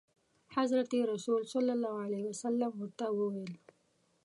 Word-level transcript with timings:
حضرت 0.55 0.91
رسول 1.13 1.41
صلعم 1.53 1.81
ورته 2.81 3.05
وویل. 3.17 3.53